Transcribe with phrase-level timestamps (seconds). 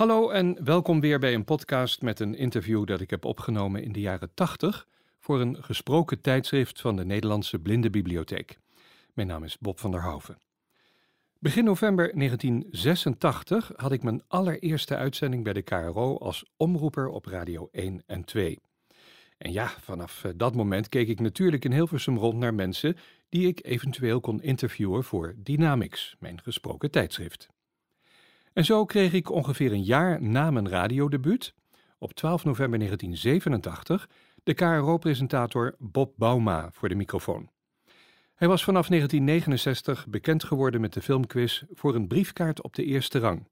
[0.00, 3.92] Hallo en welkom weer bij een podcast met een interview dat ik heb opgenomen in
[3.92, 4.86] de jaren 80
[5.18, 8.58] voor een gesproken tijdschrift van de Nederlandse Blindenbibliotheek.
[9.14, 10.38] Mijn naam is Bob van der Hoven.
[11.38, 17.68] Begin november 1986 had ik mijn allereerste uitzending bij de KRO als omroeper op Radio
[17.72, 18.58] 1 en 2.
[19.38, 22.96] En ja, vanaf eh, dat moment keek ik natuurlijk in Hilversum rond naar mensen
[23.28, 27.48] die ik eventueel kon interviewen voor Dynamics, mijn gesproken tijdschrift.
[28.60, 31.54] En zo kreeg ik ongeveer een jaar na mijn radiodebuut,
[31.98, 34.08] op 12 november 1987,
[34.42, 37.50] de KRO-presentator Bob Bauma voor de microfoon.
[38.34, 43.18] Hij was vanaf 1969 bekend geworden met de filmquiz voor een briefkaart op de eerste
[43.18, 43.48] rang.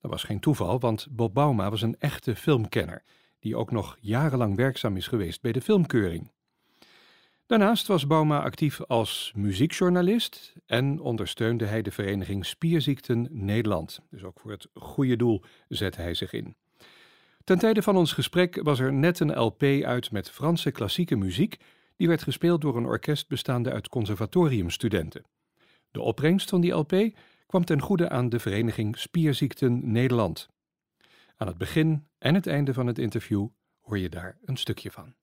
[0.00, 3.02] Dat was geen toeval, want Bob Bauma was een echte filmkenner,
[3.38, 6.30] die ook nog jarenlang werkzaam is geweest bij de filmkeuring.
[7.52, 14.00] Daarnaast was Bauma actief als muziekjournalist en ondersteunde hij de vereniging Spierziekten Nederland.
[14.10, 16.56] Dus ook voor het goede doel zette hij zich in.
[17.44, 21.56] Ten tijde van ons gesprek was er net een LP uit met Franse klassieke muziek,
[21.96, 25.24] die werd gespeeld door een orkest bestaande uit conservatoriumstudenten.
[25.90, 26.94] De opbrengst van die LP
[27.46, 30.48] kwam ten goede aan de vereniging Spierziekten Nederland.
[31.36, 33.48] Aan het begin en het einde van het interview
[33.80, 35.14] hoor je daar een stukje van.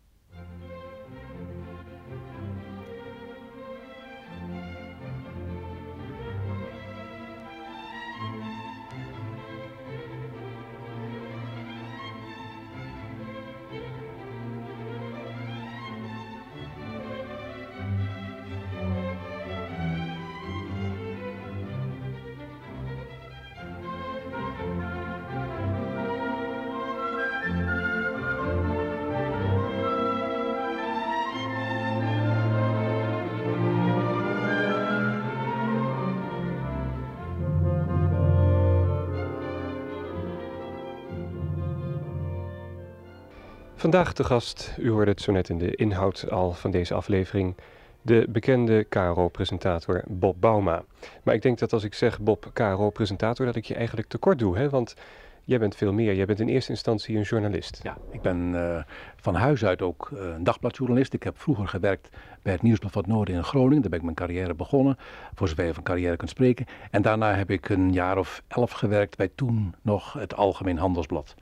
[43.80, 47.56] Vandaag de gast, u hoorde het zo net in de inhoud al van deze aflevering,
[48.02, 50.84] de bekende KRO-presentator Bob Bauma.
[51.24, 54.58] Maar ik denk dat als ik zeg Bob KRO-presentator, dat ik je eigenlijk tekort doe,
[54.58, 54.70] hè?
[54.70, 54.96] want
[55.44, 56.16] jij bent veel meer.
[56.16, 57.80] Jij bent in eerste instantie een journalist.
[57.84, 58.84] Ja, ik ben uh,
[59.16, 61.14] van huis uit ook uh, een dagbladjournalist.
[61.14, 62.10] Ik heb vroeger gewerkt
[62.42, 63.82] bij het Nieuwsblad van het Noorden in Groningen.
[63.82, 64.98] Daar ben ik mijn carrière begonnen,
[65.34, 66.66] voor zover je van carrière kunt spreken.
[66.92, 71.36] En daarna heb ik een jaar of elf gewerkt bij toen nog het Algemeen Handelsblad.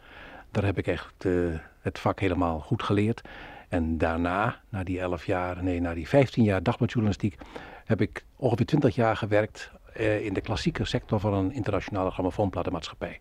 [0.58, 3.22] Daar heb ik echt uh, het vak helemaal goed geleerd.
[3.70, 7.38] En daarna, na die 11 jaar, nee, na die 15 jaar dagbladjournalistiek,
[7.86, 13.20] heb ik ongeveer 20 jaar gewerkt uh, in de klassieke sector van een internationale grammofoonplatenmaatschappij.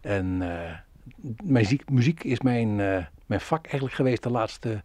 [0.00, 0.72] En uh,
[1.44, 2.76] muziek, muziek, is mijn,
[3.26, 4.82] mijn vak eigenlijk geweest de laatste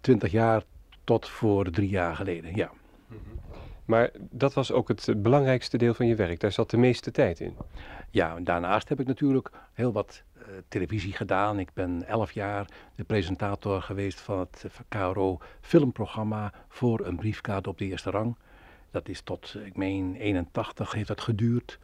[0.00, 0.62] 20 jaar
[1.04, 2.70] tot voor drie jaar geleden, ja.
[3.84, 6.40] Maar dat was ook het belangrijkste deel van je werk.
[6.40, 7.56] Daar zat de meeste tijd in.
[8.10, 10.22] Ja, en daarnaast heb ik natuurlijk heel wat
[10.68, 11.58] televisie gedaan.
[11.58, 17.78] Ik ben elf jaar de presentator geweest van het KRO filmprogramma voor een briefkaart op
[17.78, 18.36] de eerste rang.
[18.90, 21.78] Dat is tot, ik meen, 81 heeft dat geduurd.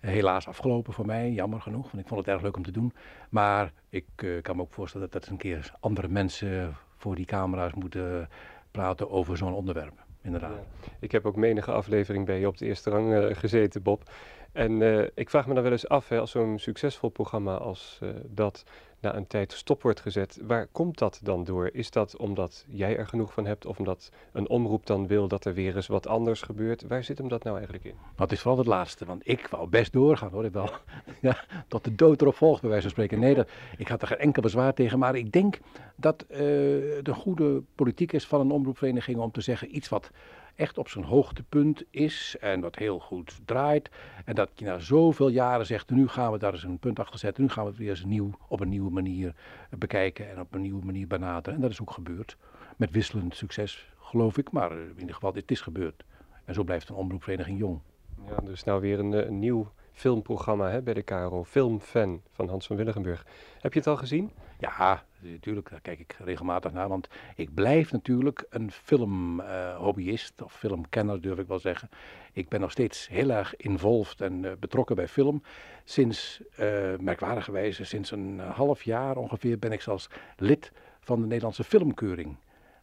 [0.00, 2.92] Helaas afgelopen voor mij, jammer genoeg, want ik vond het erg leuk om te doen.
[3.30, 4.06] Maar ik
[4.42, 8.28] kan me ook voorstellen dat, dat een keer andere mensen voor die camera's moeten
[8.70, 10.06] praten over zo'n onderwerp.
[10.22, 10.66] Inderdaad.
[11.00, 14.10] Ik heb ook menige aflevering bij je op de eerste rang gezeten, Bob.
[14.52, 17.98] En uh, ik vraag me dan wel eens af, hè, als zo'n succesvol programma als
[18.02, 18.64] uh, dat
[19.00, 21.70] na een tijd stop wordt gezet, waar komt dat dan door?
[21.72, 25.44] Is dat omdat jij er genoeg van hebt of omdat een omroep dan wil dat
[25.44, 26.86] er weer eens wat anders gebeurt?
[26.86, 27.94] Waar zit hem dat nou eigenlijk in?
[28.16, 30.44] Het is vooral het laatste, want ik wou best doorgaan hoor.
[30.44, 30.52] Ik
[31.20, 33.18] ja, tot de dood erop volgt bij wijze van spreken.
[33.18, 35.58] Nee, dat, ik had er geen enkel bezwaar tegen, maar ik denk
[35.96, 40.10] dat uh, de goede politiek is van een omroepvereniging om te zeggen iets wat
[40.58, 43.90] echt op zijn hoogtepunt is en wat heel goed draait.
[44.24, 47.18] En dat je na zoveel jaren zegt, nu gaan we daar eens een punt achter
[47.18, 49.34] zetten, nu gaan we het weer eens nieuw, op een nieuwe manier
[49.70, 51.54] bekijken en op een nieuwe manier benaderen.
[51.54, 52.36] En dat is ook gebeurd.
[52.76, 56.04] Met wisselend succes, geloof ik, maar in ieder geval, het is gebeurd.
[56.44, 57.80] En zo blijft een omroepvereniging jong.
[58.26, 62.66] Ja, dus nou weer een, een nieuw filmprogramma hè, bij de KRO, Filmfan van Hans
[62.66, 63.26] van Willigenburg.
[63.60, 64.30] Heb je het al gezien?
[64.58, 71.20] Ja, natuurlijk, daar kijk ik regelmatig naar, want ik blijf natuurlijk een filmhobbyist, of filmkenner
[71.20, 71.88] durf ik wel zeggen.
[72.32, 75.42] Ik ben nog steeds heel erg involved en uh, betrokken bij film.
[75.84, 81.64] Sinds, uh, merkwaardigerwijze, sinds een half jaar ongeveer ben ik zelfs lid van de Nederlandse
[81.64, 82.36] Filmkeuring.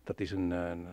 [0.04, 0.88] Dat is een, een,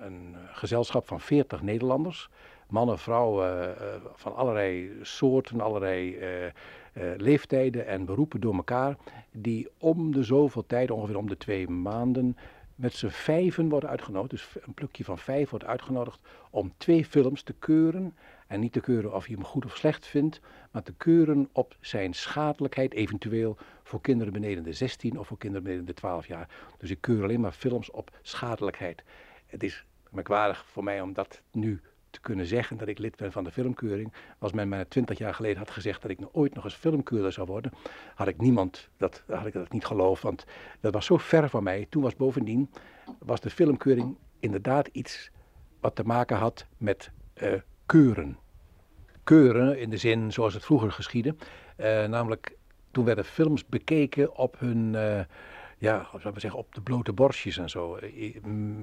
[0.00, 2.28] een gezelschap van 40 Nederlanders,
[2.70, 3.74] mannen, vrouwen
[4.14, 8.96] van allerlei soorten, allerlei uh, leeftijden en beroepen door elkaar,
[9.32, 12.36] die om de zoveel tijd, ongeveer om de twee maanden,
[12.74, 14.30] met z'n vijven worden uitgenodigd.
[14.30, 16.20] Dus een plukje van vijf wordt uitgenodigd
[16.50, 18.14] om twee films te keuren
[18.46, 20.40] En niet te keuren of je hem goed of slecht vindt,
[20.70, 25.64] maar te keuren op zijn schadelijkheid, eventueel voor kinderen beneden de 16 of voor kinderen
[25.64, 26.48] beneden de 12 jaar.
[26.78, 29.02] Dus ik keur alleen maar films op schadelijkheid.
[29.46, 31.80] Het is merkwaardig voor mij om dat nu
[32.10, 34.12] te kunnen zeggen dat ik lid ben van de filmkeuring.
[34.38, 37.46] Als men mij twintig jaar geleden had gezegd dat ik ooit nog eens filmkeurer zou
[37.46, 37.72] worden,
[38.14, 40.44] had ik niemand, dat had ik dat niet geloofd, want
[40.80, 41.86] dat was zo ver van mij.
[41.88, 42.70] Toen was bovendien,
[43.18, 45.30] was de filmkeuring inderdaad iets
[45.80, 47.10] wat te maken had met
[47.42, 47.52] uh,
[47.86, 48.38] keuren.
[49.24, 51.34] Keuren in de zin zoals het vroeger geschiedde,
[51.76, 52.56] uh, namelijk
[52.90, 54.92] toen werden films bekeken op hun...
[54.94, 55.20] Uh,
[55.78, 57.98] ja, zeggen, op de blote borstjes en zo.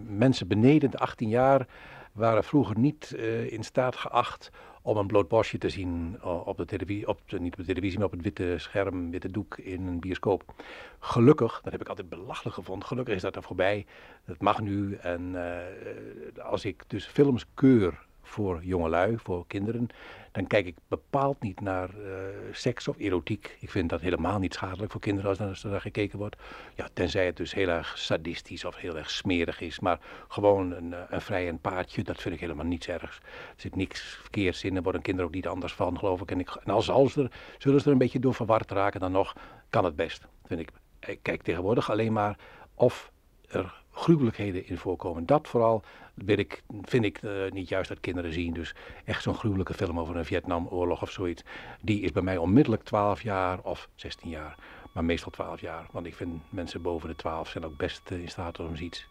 [0.07, 1.67] Mensen beneden de 18 jaar
[2.17, 4.49] waren vroeger niet uh, in staat geacht
[4.81, 7.97] om een bloot borstje te zien op de televisie, op de, niet op de televisie,
[7.97, 10.53] maar op het witte scherm, witte doek in een bioscoop.
[10.99, 13.85] Gelukkig, dat heb ik altijd belachelijk gevonden, gelukkig is dat er voorbij.
[14.25, 14.95] Dat mag nu.
[14.95, 19.89] En uh, als ik dus films keur voor jongelui, voor kinderen,
[20.31, 22.13] dan kijk ik bepaald niet naar uh,
[22.51, 23.57] seks of erotiek.
[23.59, 26.35] Ik vind dat helemaal niet schadelijk voor kinderen als, er naar gekeken wordt.
[26.75, 29.79] Ja, tenzij het dus heel erg sadistisch of heel erg smerig is.
[29.79, 33.17] Maar gewoon een, eh, een vrij een paardje, dat vind ik helemaal niets ergs.
[33.17, 36.31] Er zit niks verkeerds in, daar worden kinderen ook niet anders van, geloof ik.
[36.31, 39.11] En, ik, en als, als er, zullen ze er een beetje door verward raken, dan
[39.11, 39.35] nog
[39.69, 40.69] kan het best, vind ik.
[40.99, 42.37] Ik kijk tegenwoordig alleen maar
[42.75, 43.11] of
[43.47, 45.25] er gruwelijkheden in voorkomen.
[45.25, 45.83] Dat vooral
[46.25, 48.53] ik, vind ik uh, niet juist dat kinderen zien.
[48.53, 51.43] Dus echt zo'n gruwelijke film over een Vietnamoorlog of zoiets.
[51.81, 54.57] Die is bij mij onmiddellijk 12 jaar of 16 jaar.
[54.93, 55.87] Maar meestal 12 jaar.
[55.91, 59.07] Want ik vind mensen boven de 12 zijn ook best in staat om iets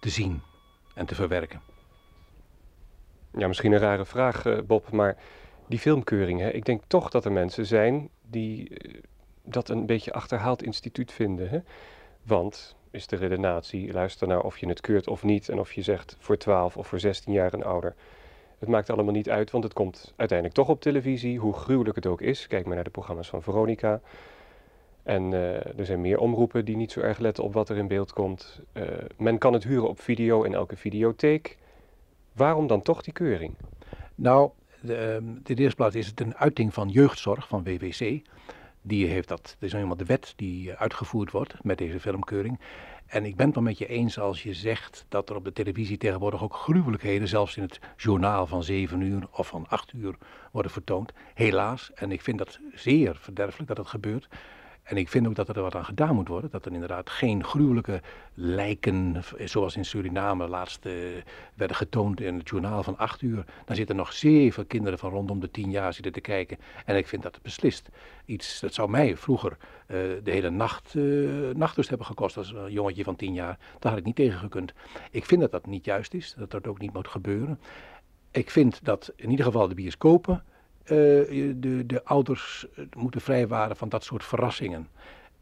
[0.00, 0.42] te zien
[0.94, 1.60] en te verwerken.
[3.36, 4.90] Ja, misschien een rare vraag, eh, Bob.
[4.90, 5.16] Maar
[5.68, 9.00] die filmkeuring, hè, ik denk toch dat er mensen zijn die eh,
[9.44, 11.48] dat een beetje achterhaald instituut vinden.
[11.48, 11.58] Hè?
[12.22, 13.92] Want is de redenatie.
[13.92, 15.48] Luister naar of je het keurt of niet.
[15.48, 17.94] En of je zegt voor 12 of voor 16 jaar en ouder.
[18.58, 21.38] Het maakt allemaal niet uit, want het komt uiteindelijk toch op televisie.
[21.38, 22.46] Hoe gruwelijk het ook is.
[22.46, 24.00] Kijk maar naar de programma's van Veronica.
[25.02, 27.88] En uh, er zijn meer omroepen die niet zo erg letten op wat er in
[27.88, 28.60] beeld komt.
[28.72, 28.84] Uh,
[29.16, 31.58] men kan het huren op video in elke videotheek.
[32.32, 33.54] Waarom dan toch die keuring?
[34.14, 34.50] Nou,
[34.80, 38.20] de, um, de eerste plaats is het een uiting van jeugdzorg van WWC
[38.82, 42.60] die heeft dat, dat is nou helemaal de wet die uitgevoerd wordt met deze filmkeuring.
[43.06, 45.52] En ik ben het wel met je eens als je zegt dat er op de
[45.52, 50.14] televisie tegenwoordig ook gruwelijkheden, zelfs in het journaal van 7 uur of van 8 uur,
[50.52, 51.12] worden vertoond.
[51.34, 54.28] Helaas, en ik vind dat zeer verderfelijk dat het gebeurt.
[54.82, 56.50] En ik vind ook dat er wat aan gedaan moet worden.
[56.50, 58.00] Dat er inderdaad geen gruwelijke
[58.34, 60.92] lijken, zoals in Suriname laatst uh,
[61.54, 63.44] werden getoond in het journaal van acht uur.
[63.64, 66.58] Dan zitten nog zeven kinderen van rondom de tien jaar zitten te kijken.
[66.84, 67.88] En ik vind dat beslist
[68.24, 69.56] iets, dat zou mij vroeger uh,
[70.22, 73.58] de hele nacht uh, hebben gekost als een jongetje van tien jaar.
[73.78, 74.72] Daar had ik niet tegen gekund.
[75.10, 77.60] Ik vind dat dat niet juist is, dat dat ook niet moet gebeuren.
[78.30, 80.44] Ik vind dat in ieder geval de bioscopen
[80.84, 84.88] de, de ouders eh, moeten vrijwaren van dat soort verrassingen.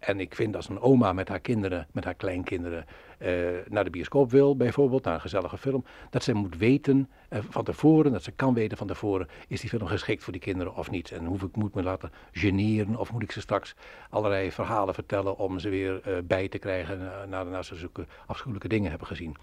[0.01, 2.85] En ik vind als een oma met haar kinderen, met haar kleinkinderen,
[3.19, 3.29] uh,
[3.69, 7.65] naar de bioscoop wil, bijvoorbeeld, naar een gezellige film, dat ze moet weten uh, van
[7.65, 10.91] tevoren, dat ze kan weten van tevoren, is die film geschikt voor die kinderen of
[10.91, 11.11] niet?
[11.11, 13.75] En hoef ik moet me laten generen of moet ik ze straks
[14.11, 18.91] allerlei verhalen vertellen om ze weer uh, bij te krijgen nadat ze zulke afschuwelijke dingen
[18.91, 19.37] hebben gezien.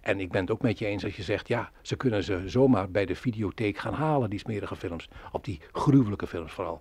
[0.00, 2.42] En ik ben het ook met je eens als je zegt, ja, ze kunnen ze
[2.46, 6.80] zomaar bij de videotheek gaan halen, die smerige films, op die gruwelijke films vooral.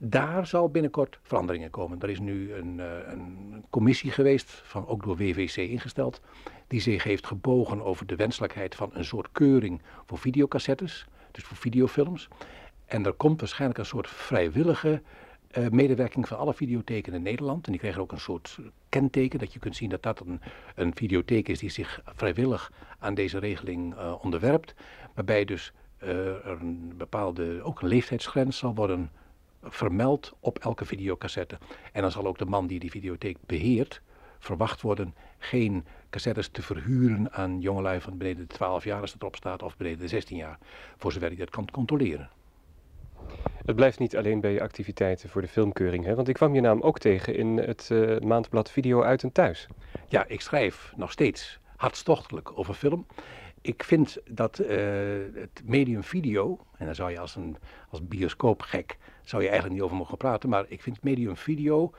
[0.00, 2.00] Daar zal binnenkort veranderingen komen.
[2.00, 6.20] Er is nu een, uh, een, commissie geweest, van, ook door WVC ingesteld,
[6.66, 11.56] die zich heeft gebogen over de wenselijkheid van een soort keuring voor videocassettes, dus voor
[11.56, 12.28] videofilms.
[12.86, 15.02] En er komt waarschijnlijk een soort vrijwillige
[15.58, 17.66] uh, medewerking van alle videotheken in Nederland.
[17.66, 20.40] En die krijgen ook een soort kenteken dat je kunt zien dat dat een,
[20.74, 24.74] een videotheek is die zich vrijwillig aan deze regeling uh, onderwerpt.
[25.14, 29.10] Waarbij dus een bepaalde, ook een leeftijdsgrens zal worden
[29.62, 31.58] vermeld op elke videocassette.
[31.92, 34.02] En dan zal ook de man die die videotheek beheert
[34.38, 39.20] verwacht worden geen cassettes te verhuren aan jongelui van beneden de 12 jaar als het
[39.22, 40.58] erop staat of beneden de 16 jaar,
[40.96, 42.30] voor zover hij dat kan controleren.
[43.64, 46.14] Het blijft niet alleen bij je activiteiten voor de filmkeuring, hè?
[46.14, 49.66] want ik kwam je naam ook tegen in het uh, maandblad Video uit en thuis.
[50.08, 53.06] Ja, ik schrijf nog steeds hartstochtelijk over film.
[53.60, 54.66] Ik vind dat uh,
[55.34, 57.56] het medium video, en daar zou je als een
[57.90, 60.48] als bioscoopgek zou je eigenlijk niet over mogen praten.
[60.48, 61.92] Maar ik vind medium video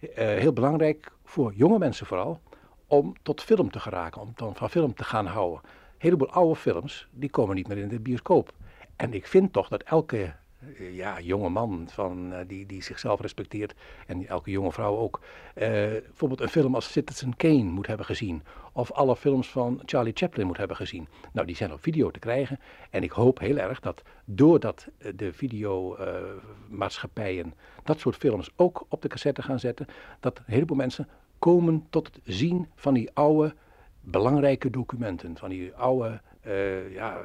[0.00, 2.40] uh, heel belangrijk voor jonge mensen vooral.
[2.86, 5.60] Om tot film te geraken, om dan van film te gaan houden.
[5.64, 8.52] Een heleboel oude films, die komen niet meer in de bioscoop.
[8.96, 10.30] En ik vind toch dat elke eh,
[10.92, 13.74] ja, jonge man van, uh, die, die zichzelf respecteert
[14.06, 18.42] en elke jonge vrouw ook, uh, bijvoorbeeld een film als Citizen Kane moet hebben gezien.
[18.72, 21.08] Of alle films van Charlie Chaplin moet hebben gezien.
[21.32, 22.60] Nou, die zijn op video te krijgen.
[22.90, 29.08] En ik hoop heel erg dat doordat de videomaatschappijen dat soort films ook op de
[29.08, 29.86] cassette gaan zetten,
[30.20, 33.54] dat een heleboel mensen komen tot het zien van die oude
[34.00, 36.20] belangrijke documenten, van die oude
[36.90, 37.20] ja,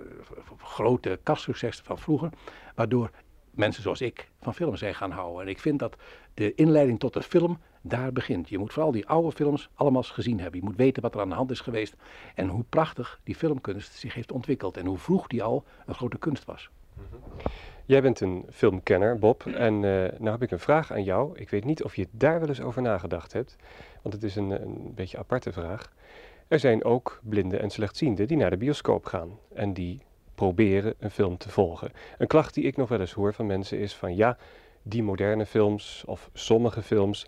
[0.58, 2.29] grote kastsuccessen van vroeger,
[2.75, 3.12] waardoor
[3.51, 5.41] mensen zoals ik van film zijn gaan houden.
[5.41, 5.96] En ik vind dat
[6.34, 8.50] de inleiding tot de film daar begint.
[8.50, 10.60] Je moet vooral die oude films allemaal gezien hebben.
[10.60, 11.96] Je moet weten wat er aan de hand is geweest
[12.36, 16.18] en hoe prachtig die filmkunst zich heeft ontwikkeld en hoe vroeg die al een grote
[16.18, 16.70] kunst was.
[17.86, 19.46] Jij bent een filmkenner, Bob.
[19.46, 19.82] En uh,
[20.20, 21.38] nou heb ik een vraag aan jou.
[21.38, 23.56] Ik weet niet of je daar wel eens over nagedacht hebt,
[24.01, 25.91] want het is een, een beetje aparte vraag.
[26.48, 30.01] Er zijn ook blinden en slechtzienden die naar de bioscoop gaan en die
[30.39, 31.91] proberen een film te volgen.
[32.17, 34.38] Een klacht die ik nog wel eens hoor van mensen is van ja,
[34.84, 37.25] die moderne films of sommige films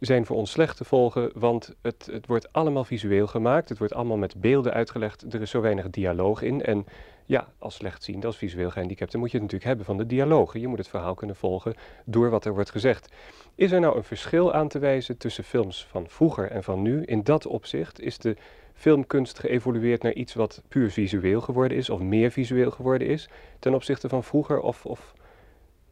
[0.00, 3.94] zijn voor ons slecht te volgen, want het, het wordt allemaal visueel gemaakt, het wordt
[3.94, 6.62] allemaal met beelden uitgelegd, er is zo weinig dialoog in.
[6.62, 6.86] En
[7.24, 10.60] ja, als slechtziende, als visueel gehandicapte moet je het natuurlijk hebben van de dialogen.
[10.60, 13.12] Je moet het verhaal kunnen volgen door wat er wordt gezegd.
[13.54, 17.02] Is er nou een verschil aan te wijzen tussen films van vroeger en van nu?
[17.02, 18.36] In dat opzicht is de
[18.82, 23.74] filmkunst geëvolueerd naar iets wat puur visueel geworden is, of meer visueel geworden is, ten
[23.74, 24.60] opzichte van vroeger?
[24.60, 25.14] Of, of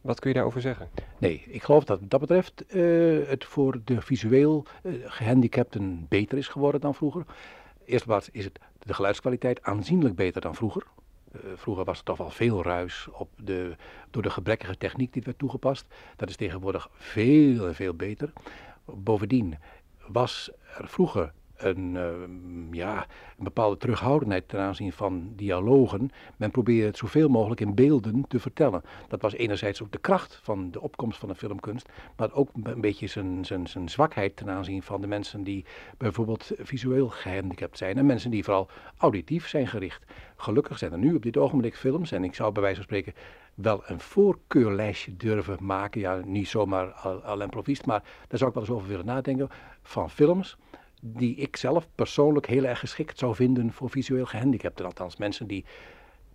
[0.01, 0.89] wat kun je daarover zeggen?
[1.17, 6.37] Nee, ik geloof dat wat dat betreft uh, het voor de visueel uh, gehandicapten beter
[6.37, 7.25] is geworden dan vroeger.
[7.85, 10.83] Eerst wat is het de geluidskwaliteit aanzienlijk beter dan vroeger.
[11.35, 13.75] Uh, vroeger was er toch wel veel ruis op de,
[14.09, 15.85] door de gebrekkige techniek die werd toegepast.
[16.15, 18.33] Dat is tegenwoordig veel en veel beter.
[18.85, 19.57] Bovendien
[20.07, 21.33] was er vroeger
[21.63, 22.09] een, uh,
[22.71, 23.05] ja,
[23.37, 26.11] een bepaalde terughoudendheid ten aanzien van dialogen.
[26.37, 28.81] Men probeerde het zoveel mogelijk in beelden te vertellen.
[29.07, 32.81] Dat was enerzijds ook de kracht van de opkomst van de filmkunst, maar ook een
[32.81, 35.65] beetje zijn, zijn, zijn zwakheid ten aanzien van de mensen die
[35.97, 40.03] bijvoorbeeld visueel gehandicapt zijn en mensen die vooral auditief zijn gericht.
[40.35, 43.13] Gelukkig zijn er nu op dit ogenblik films, en ik zou bij wijze van spreken
[43.53, 46.01] wel een voorkeurlijstje durven maken.
[46.01, 49.49] Ja, niet zomaar al, al improvist, maar daar zou ik wel eens over willen nadenken.
[49.81, 50.57] Van films
[51.01, 54.85] die ik zelf persoonlijk heel erg geschikt zou vinden voor visueel gehandicapten.
[54.85, 55.65] Althans, mensen die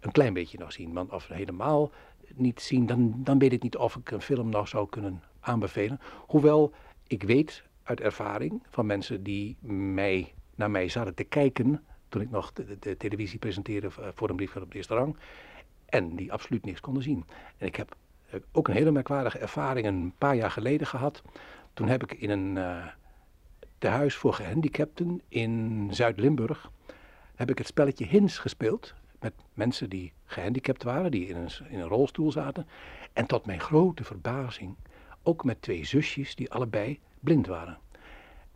[0.00, 0.92] een klein beetje nog zien.
[0.92, 1.90] Want of helemaal
[2.34, 6.00] niet zien, dan, dan weet ik niet of ik een film nog zou kunnen aanbevelen.
[6.26, 6.72] Hoewel
[7.06, 9.56] ik weet uit ervaring van mensen die
[9.92, 14.56] mij, naar mij zaten te kijken toen ik nog de, televisie presenteerde voor een brief
[14.56, 15.16] op de eerste rang.
[15.86, 17.24] En die absoluut niks konden zien.
[17.58, 17.96] En ik heb
[18.52, 21.22] ook een hele merkwaardige ervaring een paar jaar geleden gehad.
[21.72, 22.86] Toen heb ik in een, uh,
[23.78, 26.70] huis voor gehandicapten in Zuid-Limburg
[27.34, 28.94] heb ik het spelletje Hins gespeeld.
[29.20, 32.66] Met mensen die gehandicapt waren, die in een, in een rolstoel zaten.
[33.12, 34.76] En tot mijn grote verbazing
[35.22, 37.78] ook met twee zusjes die allebei blind waren.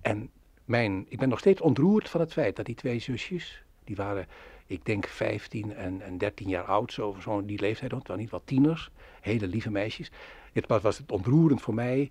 [0.00, 0.30] En
[0.64, 4.26] mijn, ik ben nog steeds ontroerd van het feit dat die twee zusjes, die waren,
[4.66, 8.42] ik denk 15 en, en 13 jaar oud, zo, zo die leeftijd, waren niet wat
[8.44, 10.10] tieners, hele lieve meisjes.
[10.52, 12.10] Het was, was het ontroerend voor mij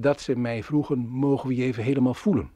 [0.00, 2.50] dat ze mij vroegen, mogen we je even helemaal voelen?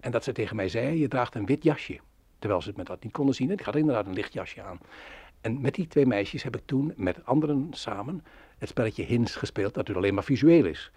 [0.00, 2.00] En dat ze tegen mij zei, je draagt een wit jasje.
[2.38, 3.50] Terwijl ze het met dat niet konden zien.
[3.50, 4.78] En ik had inderdaad een licht jasje aan.
[5.40, 8.24] En met die twee meisjes heb ik toen met anderen samen
[8.58, 10.90] het spelletje Hins gespeeld, dat dus alleen maar visueel is.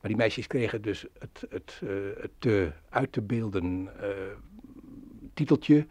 [0.00, 4.08] Maar die meisjes kregen dus het, het, uh, het uit te beelden uh,
[5.34, 5.86] titeltje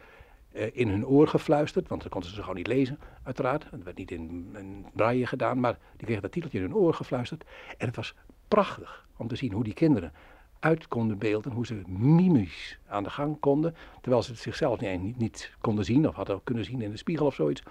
[0.54, 3.66] uh, in hun oor gefluisterd, want dan konden ze gewoon niet lezen, uiteraard.
[3.72, 6.94] Het werd niet in, in braille gedaan, maar die kregen dat titeltje in hun oor
[6.94, 7.44] gefluisterd.
[7.78, 8.16] En het was
[8.48, 10.14] prachtig om te zien hoe die kinderen
[10.60, 15.18] uit konden beelden, hoe ze mimisch aan de gang konden, terwijl ze het zichzelf niet,
[15.18, 17.64] niet konden zien of hadden kunnen zien in de spiegel of zoiets.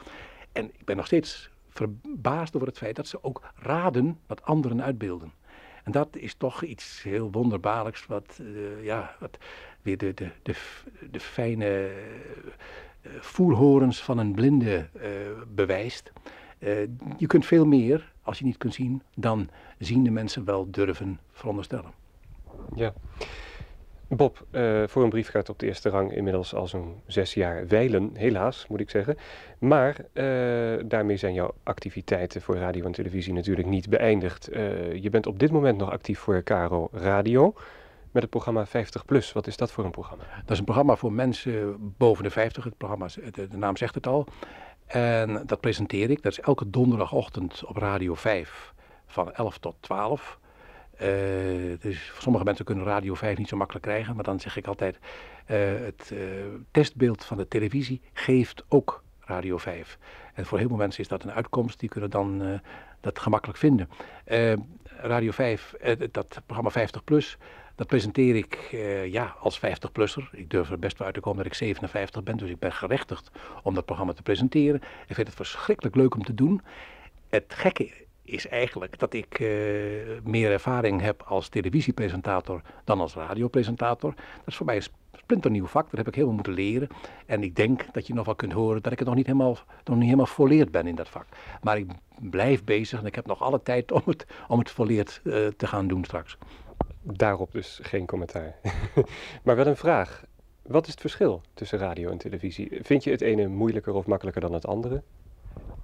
[0.53, 4.83] En ik ben nog steeds verbaasd over het feit dat ze ook raden wat anderen
[4.83, 5.33] uitbeelden.
[5.85, 9.39] En dat is toch iets heel wonderbaarlijks, wat, uh, ja, wat
[9.83, 10.55] weer de, de, de,
[11.11, 11.91] de fijne
[13.03, 15.03] uh, voelhorens van een blinde uh,
[15.55, 16.13] bewijst.
[17.17, 21.21] je kunt veel meer, als je niet kunt zien, dan zien de mensen wel durven
[21.33, 21.91] veronderstellen.
[22.75, 22.93] Ja.
[24.09, 27.67] Bob, uh, voor een brief gaat op de eerste rang inmiddels al zo'n zes jaar
[27.67, 29.17] wijlen, helaas moet ik zeggen.
[29.59, 34.53] Maar uh, daarmee zijn jouw activiteiten voor radio en televisie natuurlijk niet beëindigd.
[34.53, 37.55] Uh, je bent op dit moment nog actief voor Caro Radio
[38.11, 39.33] met het programma 50 Plus.
[39.33, 40.25] Wat is dat voor een programma?
[40.41, 42.65] Dat is een programma voor mensen boven de 50.
[42.65, 44.27] Het programma, de, de naam zegt het al.
[44.87, 46.23] En dat presenteer ik.
[46.23, 48.73] Dat is elke donderdagochtend op Radio 5
[49.07, 50.39] van 11 tot 12.
[50.95, 51.01] Uh,
[51.81, 54.99] dus sommige mensen kunnen Radio 5 niet zo makkelijk krijgen, maar dan zeg ik altijd:
[54.99, 56.19] uh, het uh,
[56.71, 59.99] testbeeld van de televisie geeft ook Radio 5.
[60.35, 62.61] En voor heel veel mensen is dat een uitkomst, die kunnen dan
[63.01, 63.89] dat gemakkelijk vinden.
[64.83, 67.39] Radio 5, uh, dat programma 50 Plus,
[67.75, 68.69] dat presenteer ik
[69.07, 70.29] ja, als 50-plusser.
[70.33, 72.73] Ik durf er best wel uit te komen dat ik 57 ben, dus ik ben
[72.73, 73.31] gerechtigd
[73.63, 74.83] om dat programma te presenteren.
[75.07, 76.61] Ik vind het verschrikkelijk leuk om te doen.
[77.29, 77.91] Het gekke
[78.23, 79.39] is eigenlijk dat ik
[80.25, 84.15] meer ervaring heb als televisiepresentator dan als radiopresentator.
[84.15, 84.83] Dat is voor mij
[85.25, 85.91] splinternieuw vak.
[85.91, 86.89] Dat heb ik heel veel moeten leren.
[87.27, 89.59] En ik denk dat je nog wel kunt horen dat ik het nog niet helemaal,
[89.85, 91.27] nog niet helemaal volleerd ben in dat vak.
[91.63, 91.87] Maar ik
[92.21, 95.67] blijf bezig en ik heb nog alle tijd om het, om het volleerd uh, te
[95.67, 96.39] gaan doen straks.
[97.13, 98.55] Daarop dus geen commentaar.
[99.45, 100.25] maar wel een vraag.
[100.63, 102.79] Wat is het verschil tussen radio en televisie?
[102.83, 105.03] Vind je het ene moeilijker of makkelijker dan het andere?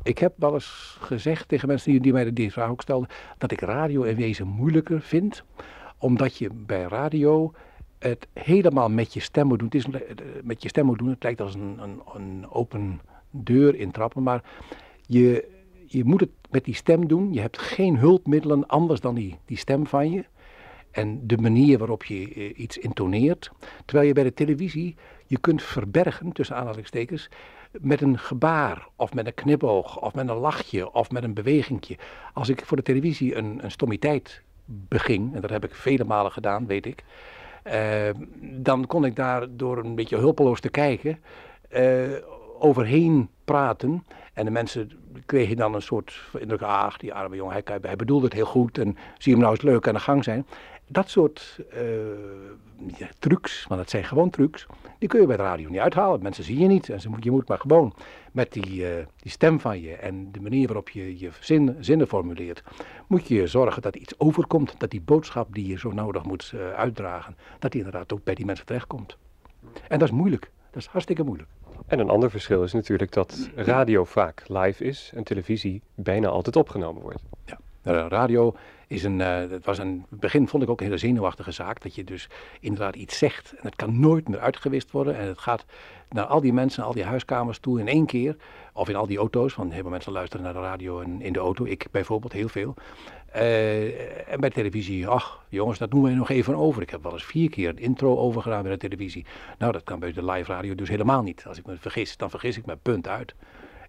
[0.03, 3.09] Ik heb wel eens gezegd tegen mensen die, mij de vraag ook stelden,
[3.39, 5.43] dat ik radio in wezen moeilijker vind.
[5.99, 7.53] Omdat je bij radio
[7.99, 9.69] het helemaal met je stem moet doen.
[9.69, 11.09] Het is eh, met je stem moet doen.
[11.09, 13.01] Het lijkt als een, een, een open
[13.31, 14.45] deur intrappen, maar
[15.07, 15.49] je,
[15.87, 17.33] je moet het met die stem doen.
[17.33, 20.25] Je hebt geen hulpmiddelen anders dan die, die stem van je.
[20.91, 23.51] En de manier waarop je eh, iets intoneert.
[23.85, 27.29] Terwijl je bij de televisie je kunt verbergen, tussen aanhalingstekens,
[27.81, 31.99] met een gebaar of met een knipoog of met een lachje of met een bewegingje.
[32.33, 36.33] Als ik voor de televisie een, een stommiteit beging, en dat heb ik vele malen
[36.33, 37.05] gedaan, weet ik.
[37.67, 41.19] Uh, dan kon ik daar door een beetje hulpeloos te kijken
[41.77, 42.17] uh,
[42.59, 44.05] overheen praten.
[44.33, 44.91] En de mensen
[45.27, 48.79] kregen dan een soort indruk, ach die arme jongen, hij, hij bedoelde het heel goed
[48.79, 50.47] en zie hem nou eens leuk aan de gang zijn.
[50.93, 51.81] Dat soort uh,
[52.97, 54.67] ja, trucs, want dat zijn gewoon trucs,
[54.99, 56.23] die kun je bij de radio niet uithalen.
[56.23, 57.95] Mensen zien je niet en ze moet, je moet maar gewoon
[58.33, 62.07] met die, uh, die stem van je en de manier waarop je je zin, zinnen
[62.07, 62.63] formuleert,
[63.07, 66.73] moet je zorgen dat iets overkomt, dat die boodschap die je zo nodig moet uh,
[66.73, 69.17] uitdragen, dat die inderdaad ook bij die mensen terechtkomt.
[69.89, 71.49] En dat is moeilijk, dat is hartstikke moeilijk.
[71.87, 76.57] En een ander verschil is natuurlijk dat radio vaak live is en televisie bijna altijd
[76.57, 77.23] opgenomen wordt.
[77.45, 78.55] Ja, radio
[78.91, 81.83] is een, het was een, begin vond ik ook een hele zenuwachtige zaak.
[81.83, 82.29] Dat je dus
[82.61, 85.17] inderdaad iets zegt en het kan nooit meer uitgewist worden.
[85.17, 85.65] En het gaat
[86.09, 88.37] naar al die mensen, al die huiskamers toe in één keer.
[88.73, 91.33] Of in al die auto's, want heel veel mensen luisteren naar de radio en in
[91.33, 91.65] de auto.
[91.65, 92.75] Ik bijvoorbeeld heel veel.
[93.37, 96.83] Uh, en bij televisie, ach jongens, dat noemen we nog even over.
[96.83, 99.27] Ik heb wel eens vier keer een intro overgedaan bij de televisie.
[99.59, 101.45] Nou, dat kan bij de live radio dus helemaal niet.
[101.47, 103.35] Als ik me vergis, dan vergis ik me punt uit.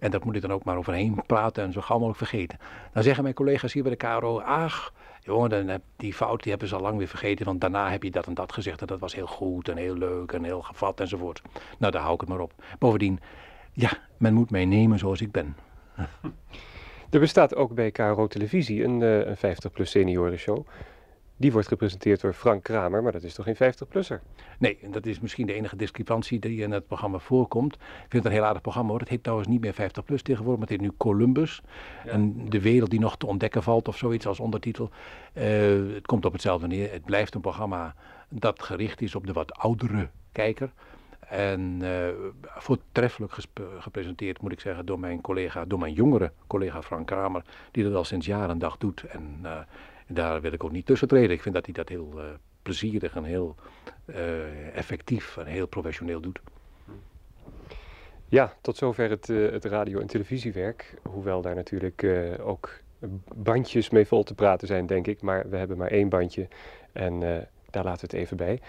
[0.02, 2.60] En dat moet ik dan ook maar overheen praten en zo gauw mogelijk vergeten.
[2.94, 6.76] Dan zeggen mijn collega's hier bij de KRO, ach, jongen, die fout die hebben ze
[6.76, 9.16] al lang weer vergeten, want daarna heb je dat en dat gezegd en dat was
[9.16, 11.42] heel goed en heel leuk en heel gevat enzovoort.
[11.78, 12.54] Nou, daar hou ik het maar op.
[12.80, 13.20] Bovendien,
[13.74, 15.56] ja, men moet mij nemen zoals ik ben.
[17.12, 20.68] Er bestaat ook bij KRO Televisie een, uh, een 50-plus seniorenshow.
[21.42, 24.22] Die wordt gepresenteerd door Frank Kramer, maar dat is toch geen 50-plusser?
[24.58, 27.74] Nee, dat is misschien de enige discrepantie die in het programma voorkomt.
[27.74, 29.00] Ik vind het een heel aardig programma hoor.
[29.00, 31.62] Het heet trouwens niet meer 50-plus tegenwoordig, maar het heet nu Columbus.
[32.06, 34.90] En de wereld die nog te ontdekken valt of zoiets als ondertitel.
[35.34, 35.44] Uh,
[35.94, 36.92] het komt op hetzelfde neer.
[36.92, 37.96] Het blijft een programma
[38.30, 40.72] dat gericht is op de wat oudere kijker.
[41.20, 42.08] En uh,
[42.44, 43.34] voortreffelijk
[43.80, 47.94] gepresenteerd, moet ik zeggen, door mijn collega, door mijn jongere collega Frank Kramer, die dat
[47.94, 49.04] al sinds jaren en dag doet.
[49.04, 49.60] En uh,
[50.14, 51.32] daar wil ik ook niet tussen treden.
[51.32, 52.24] Ik vind dat hij dat heel uh,
[52.62, 53.56] plezierig en heel
[54.06, 56.40] uh, effectief en heel professioneel doet.
[58.28, 60.94] Ja, tot zover het, uh, het radio- en televisiewerk.
[61.04, 62.06] Hoewel daar natuurlijk
[62.40, 62.80] ook
[63.36, 65.22] bandjes mee vol te praten zijn, denk ik.
[65.22, 66.48] Maar we hebben maar één bandje
[66.92, 67.20] en
[67.70, 68.60] daar laten we het even bij.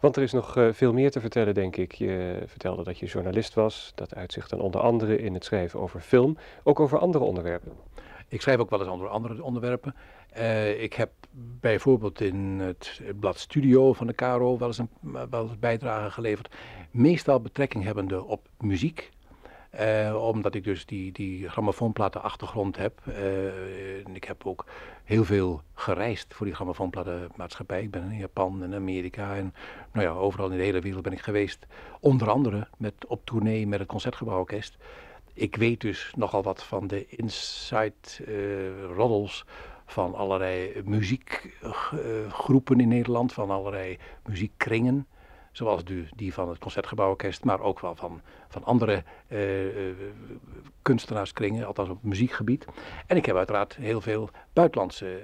[0.00, 1.92] Want er is nog veel meer te vertellen, denk ik.
[1.92, 3.92] Je vertelde dat je journalist was.
[3.94, 7.72] Dat uitzicht dan onder andere in het schrijven over film, ook over andere onderwerpen.
[8.32, 9.94] Ik schrijf ook wel eens over andere onderwerpen.
[10.36, 11.10] Uh, ik heb
[11.60, 14.90] bijvoorbeeld in het blad Studio van de KRO wel eens een
[15.30, 16.54] wel eens bijdrage geleverd.
[16.90, 19.10] Meestal betrekking hebbende op muziek.
[19.80, 23.00] Uh, omdat ik dus die, die grammofoonplaten achtergrond heb.
[23.08, 24.64] Uh, ik heb ook
[25.04, 27.82] heel veel gereisd voor die grammofoonplatenmaatschappij.
[27.82, 29.54] Ik ben in Japan en Amerika en
[29.92, 31.66] nou ja, overal in de hele wereld ben ik geweest.
[32.00, 34.76] Onder andere met, op tournee met het Concertgebouworkest.
[35.34, 37.94] Ik weet dus nogal wat van de inside
[38.26, 39.44] uh, roddels
[39.86, 45.06] van allerlei muziekgroepen in Nederland, van allerlei muziekkringen.
[45.52, 49.94] Zoals de, die van het Concertgebouworkest, maar ook wel van, van andere uh, uh,
[50.82, 52.64] kunstenaarskringen, althans op muziekgebied.
[53.06, 55.22] En ik heb uiteraard heel veel buitenlandse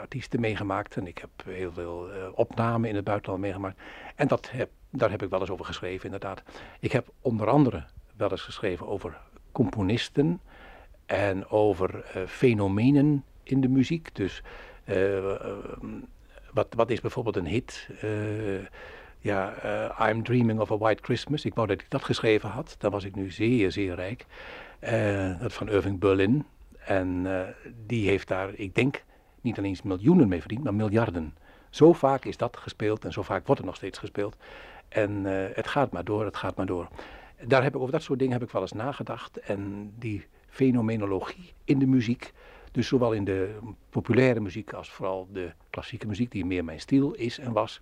[0.00, 0.96] artiesten meegemaakt.
[0.96, 3.80] En ik heb heel veel opnamen in het buitenland meegemaakt.
[4.14, 6.42] En dat heb, daar heb ik wel eens over geschreven, inderdaad.
[6.80, 7.84] Ik heb onder andere
[8.16, 9.18] wel eens geschreven over
[9.52, 10.40] componisten
[11.06, 14.14] en over fenomenen in de muziek.
[14.14, 14.42] Dus
[14.84, 15.34] uh,
[16.52, 17.88] wat, wat is bijvoorbeeld een hit?
[18.04, 18.66] Uh,
[19.18, 19.54] ja,
[20.10, 21.44] I'm Dreaming of a White Christmas.
[21.44, 22.76] Ik wou dat ik dat geschreven had.
[22.78, 24.26] Dan was ik nu zeer, zeer rijk.
[25.40, 26.46] dat van Irving Berlin.
[26.78, 27.26] En
[27.86, 29.04] die heeft daar, ik denk,
[29.40, 31.36] niet alleen miljoenen mee verdiend, maar miljarden.
[31.70, 34.36] Zo vaak is dat gespeeld en zo vaak wordt het nog steeds gespeeld.
[34.88, 36.88] En het gaat maar door, het gaat maar door.
[37.46, 39.36] Daar heb ik over dat soort dingen heb ik wel eens nagedacht.
[39.36, 42.32] En die fenomenologie in de muziek,
[42.72, 43.58] dus zowel in de
[43.90, 47.80] populaire muziek als vooral de klassieke muziek, die meer mijn stijl is en was.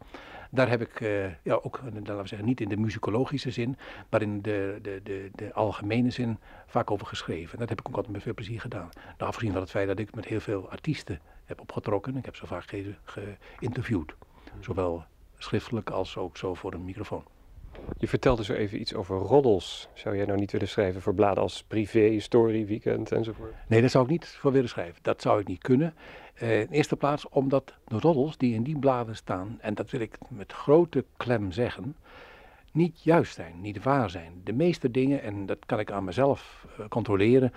[0.51, 3.77] Daar heb ik uh, ja, ook, laten we zeggen, niet in de muzikologische zin,
[4.11, 7.59] maar in de, de, de, de algemene zin vaak over geschreven.
[7.59, 8.88] Dat heb ik ook altijd met veel plezier gedaan.
[9.19, 12.16] Nou, afgezien van het feit dat ik met heel veel artiesten heb opgetrokken.
[12.16, 12.64] Ik heb ze vaak
[13.05, 14.14] geïnterviewd.
[14.61, 15.05] Zowel
[15.38, 17.25] schriftelijk als ook zo voor een microfoon.
[17.99, 19.89] Je vertelde zo even iets over roddels.
[19.95, 23.55] Zou jij nou niet willen schrijven voor bladen als Privé, Story, Weekend enzovoort?
[23.69, 24.99] Nee, dat zou ik niet voor willen schrijven.
[25.03, 25.95] Dat zou ik niet kunnen.
[26.43, 30.01] Uh, in eerste plaats omdat de roddels die in die bladen staan, en dat wil
[30.01, 31.97] ik met grote klem zeggen,
[32.77, 34.41] niet juist zijn, niet waar zijn.
[34.45, 37.53] De meeste dingen, en dat kan ik aan mezelf uh, controleren,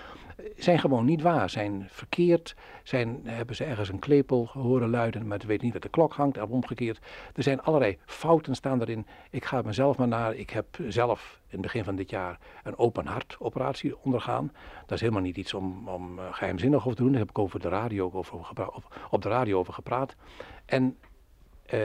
[0.56, 1.50] zijn gewoon niet waar.
[1.50, 5.82] Zijn verkeerd, zijn, hebben ze ergens een klepel horen luiden, maar ze weten niet dat
[5.82, 7.00] de klok hangt, of omgekeerd.
[7.36, 9.06] Er zijn allerlei fouten staan erin.
[9.30, 10.36] Ik ga mezelf maar naar.
[10.36, 14.52] Ik heb zelf in het begin van dit jaar een open hart operatie ondergaan.
[14.82, 17.12] Dat is helemaal niet iets om, om uh, geheimzinnig over te doen.
[17.12, 18.40] Daar heb ik over de radio over,
[19.10, 20.16] op, de radio over gepraat.
[20.66, 20.98] En
[21.74, 21.80] uh,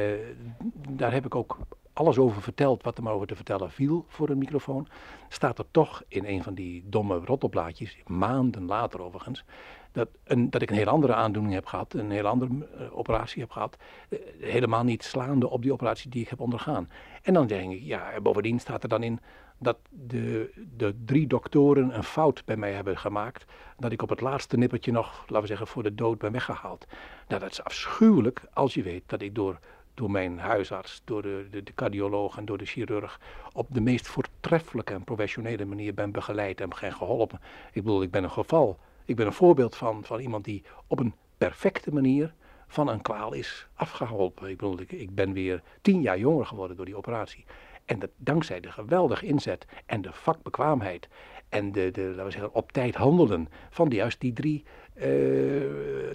[0.89, 1.59] daar heb ik ook
[1.95, 4.89] alles over verteld wat er maar over te vertellen viel voor een microfoon,
[5.29, 9.45] staat er toch in een van die domme rottelblaadjes, maanden later overigens,
[9.93, 13.41] dat, een, dat ik een heel andere aandoening heb gehad, een heel andere uh, operatie
[13.41, 13.77] heb gehad,
[14.09, 16.89] uh, helemaal niet slaande op die operatie die ik heb ondergaan.
[17.23, 19.21] En dan denk ik, ja, bovendien staat er dan in
[19.59, 23.45] dat de, de drie doktoren een fout bij mij hebben gemaakt,
[23.79, 26.87] dat ik op het laatste nippertje nog, laten we zeggen, voor de dood ben weggehaald.
[27.29, 29.59] Nou, dat is afschuwelijk als je weet dat ik door
[29.95, 33.21] door mijn huisarts, door de, de, cardioloog en door de chirurg
[33.53, 37.41] op de meest voortreffelijke en professionele manier ben begeleid en geholpen.
[37.73, 40.99] Ik bedoel, ik ben een geval, ik ben een voorbeeld van, van iemand die op
[40.99, 42.35] een perfecte manier
[42.67, 44.49] van een kwaal is afgeholpen.
[44.49, 47.45] Ik bedoel, ik, ik ben weer tien jaar jonger geworden door die operatie.
[47.85, 51.09] En dat dankzij de geweldige inzet en de vakbekwaamheid
[51.49, 54.65] en de, de laten we zeggen, op tijd handelen van juist die drie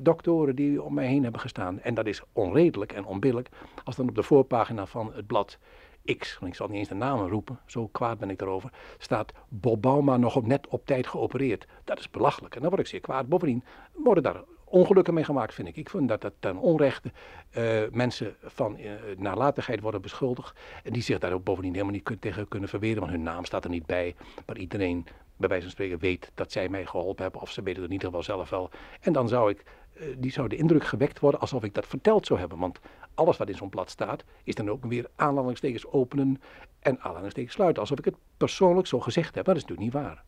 [0.01, 1.79] doktoren die om mij heen hebben gestaan.
[1.79, 3.49] En dat is onredelijk en onbillijk
[3.83, 5.59] als dan op de voorpagina van het blad
[6.17, 9.81] X, ik zal niet eens de namen roepen, zo kwaad ben ik daarover, staat Bob
[9.81, 11.67] Bauma nog net op tijd geopereerd.
[11.83, 13.27] Dat is belachelijk en dan word ik zeer kwaad.
[13.27, 13.63] Bovendien
[13.93, 15.75] worden daar ongelukken mee gemaakt, vind ik.
[15.75, 17.11] Ik vind dat dat ten onrechte
[17.57, 20.59] uh, mensen van uh, nalatigheid worden beschuldigd.
[20.83, 23.63] En die zich daar ook bovendien helemaal niet tegen kunnen verweren, want hun naam staat
[23.63, 24.15] er niet bij.
[24.45, 25.05] Maar iedereen
[25.39, 28.08] bij wijze spreken weet dat zij mij geholpen hebben, of ze weten het in ieder
[28.08, 28.69] geval zelf wel.
[28.99, 32.25] En dan zou ik, uh, die zou de indruk gewekt worden alsof ik dat verteld
[32.25, 32.58] zou hebben.
[32.58, 32.80] Want
[33.13, 36.41] alles wat in zo'n blad staat, is dan ook weer aanhalingstekens openen
[36.80, 37.82] en aanhalingstekens sluiten.
[37.82, 40.23] Alsof ik het persoonlijk zo gezegd heb, maar dat is natuurlijk niet waar.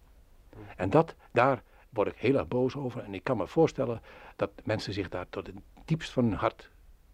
[0.76, 3.04] En dat, daar word ik heel erg boos over.
[3.04, 4.02] En ik kan me voorstellen
[4.36, 6.70] dat mensen zich daar tot het diepst van hun hart,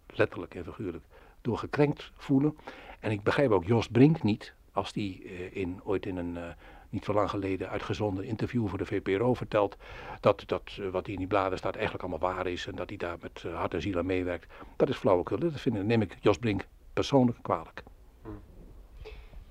[0.07, 1.05] letterlijk en figuurlijk,
[1.41, 2.57] door gekrenkt voelen.
[2.99, 6.43] En ik begrijp ook Jos Brink niet, als die uh, in, ooit in een uh,
[6.89, 9.77] niet zo lang geleden uitgezonden interview voor de VPRO vertelt
[10.19, 12.89] dat, dat uh, wat hier in die bladen staat eigenlijk allemaal waar is en dat
[12.89, 14.53] hij daar met hart en ziel aan meewerkt.
[14.75, 15.39] Dat is flauwekul.
[15.39, 17.83] Dat vind, neem ik Jos Brink persoonlijk kwalijk.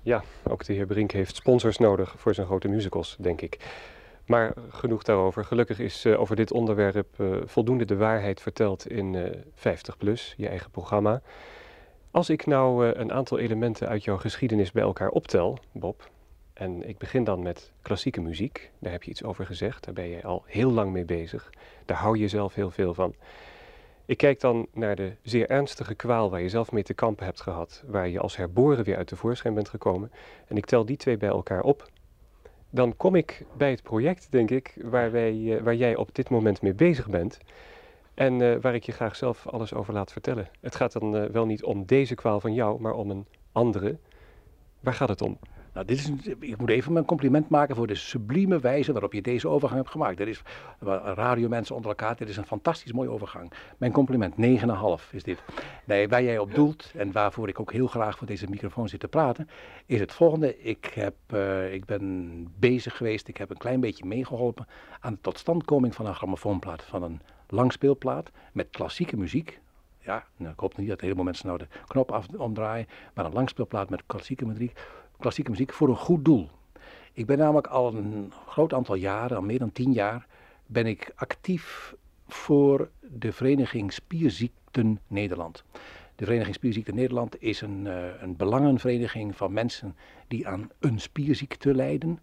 [0.01, 3.59] Ja, ook de heer Brink heeft sponsors nodig voor zijn grote musicals, denk ik.
[4.25, 5.45] Maar genoeg daarover.
[5.45, 7.07] Gelukkig is uh, over dit onderwerp
[7.45, 11.21] voldoende de waarheid verteld in uh, 50 Plus, je eigen programma.
[12.11, 16.09] Als ik nou een aantal elementen uit jouw geschiedenis bij elkaar optel, Bob,
[16.57, 20.07] en ik begin dan met klassieke muziek, daar heb je iets over gezegd, daar ben
[20.07, 21.49] je al heel lang mee bezig,
[21.85, 23.15] daar hou je zelf heel veel van.
[24.05, 27.41] Ik kijk dan naar de zeer ernstige kwaal waar je zelf mee te kampen hebt
[27.41, 30.11] gehad, waar je als herboren weer uit de voorschijn bent gekomen,
[30.47, 31.89] en ik tel die twee bij elkaar op
[32.69, 36.29] dan kom ik bij het project, denk ik, waar, wij, uh, waar jij op dit
[36.29, 37.37] moment mee bezig bent.
[38.13, 40.49] En uh, waar ik je graag zelf alles over laat vertellen.
[40.61, 43.97] Het gaat dan uh, wel niet om deze kwaal van jou, maar om een andere.
[44.79, 45.39] Waar gaat het om?
[45.77, 49.21] Nou, dit is, ik moet even mijn compliment maken voor de sublieme wijze waarop je
[49.21, 50.17] deze overgang hebt gemaakt.
[50.17, 50.41] Dit is
[51.15, 53.51] radiomensen onder elkaar, dit is een fantastisch mooie overgang.
[53.77, 54.35] Mijn compliment,
[55.01, 55.43] 9,5 is dit.
[55.85, 58.99] Nee, waar jij op doelt en waarvoor ik ook heel graag voor deze microfoon zit
[58.99, 59.49] te praten,
[59.85, 60.59] is het volgende.
[60.59, 64.67] Ik, heb, uh, ik ben bezig geweest, ik heb een klein beetje meegeholpen
[64.99, 69.59] aan de totstandkoming van een grammofoonplaat, van een langspeelplaat met klassieke muziek,
[69.99, 73.33] ja, nou, ik hoop niet dat helemaal mensen nou de knop af omdraaien, maar een
[73.33, 74.79] langspeelplaat met klassieke muziek
[75.19, 76.49] klassieke muziek voor een goed doel.
[77.13, 80.27] Ik ben namelijk al een groot aantal jaren, al meer dan tien jaar,
[80.65, 81.95] ben ik actief
[82.27, 85.63] voor de Vereniging Spierziekten Nederland.
[86.15, 89.95] De Vereniging Spierziekten Nederland is een, uh, een belangenvereniging van mensen
[90.27, 92.19] die aan een spierziekte lijden.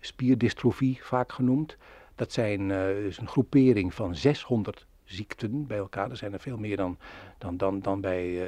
[0.00, 1.76] spierdystrofie vaak genoemd.
[2.14, 6.10] Dat zijn uh, is een groepering van 600 ziekten bij elkaar.
[6.10, 6.98] Er zijn er veel meer dan,
[7.38, 8.42] dan, dan, dan wij uh,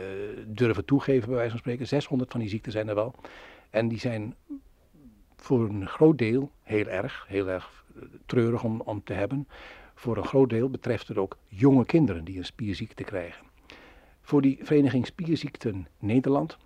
[0.46, 1.86] durven toegeven, bij wijze van spreken.
[1.86, 3.14] 600 van die ziekten zijn er wel.
[3.70, 4.34] En die zijn
[5.36, 7.84] voor een groot deel heel erg, heel erg
[8.26, 9.48] treurig om, om te hebben.
[9.94, 13.46] Voor een groot deel betreft het ook jonge kinderen die een spierziekte krijgen.
[14.20, 16.56] Voor die Vereniging Spierziekten Nederland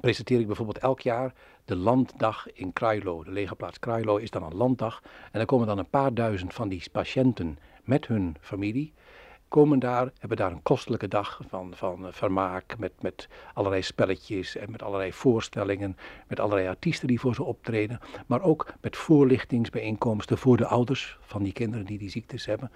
[0.00, 3.24] presenteer ik bijvoorbeeld elk jaar de landdag in Krailo.
[3.24, 5.02] De legerplaats Krailo is dan een landdag.
[5.04, 8.92] En dan komen dan een paar duizend van die patiënten met hun familie.
[9.52, 12.78] Komen daar, hebben daar een kostelijke dag van, van eh, vermaak.
[12.78, 15.96] Met, met allerlei spelletjes en met allerlei voorstellingen.
[16.28, 18.00] Met allerlei artiesten die voor ze optreden.
[18.26, 22.70] Maar ook met voorlichtingsbijeenkomsten voor de ouders van die kinderen die die ziektes hebben.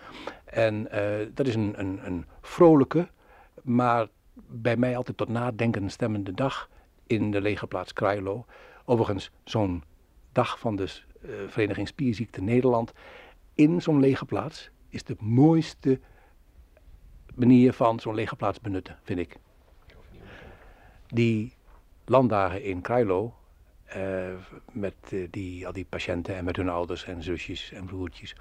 [0.44, 3.08] En uh, dat is een, een, een vrolijke,
[3.62, 6.68] maar bij mij altijd tot nadenken stemmende dag
[7.06, 8.44] in de legerplaats Krailo.
[8.84, 9.82] Overigens, zo'n
[10.32, 10.82] dag van de
[11.20, 12.92] uh, Vereniging Spierziekte Nederland
[13.54, 16.00] in zo'n legerplaats is de mooiste
[17.36, 19.36] manier van zo'n legerplaats benutten, vind ik.
[21.06, 21.54] Die
[22.04, 23.34] landdagen in Krailo,
[23.96, 24.28] uh,
[24.72, 28.36] met uh, die, al die patiënten en met hun ouders en zusjes en broertjes,